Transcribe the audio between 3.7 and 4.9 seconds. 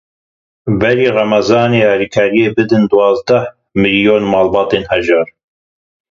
milyon malbatên